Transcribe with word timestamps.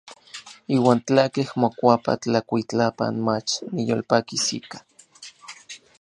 Iuan 0.75 0.99
tlakej 1.05 1.49
mokuapa 1.59 2.11
tlakuitlapan, 2.23 3.13
mach 3.27 3.51
niyolpakis 3.73 4.45
ika. 4.57 4.77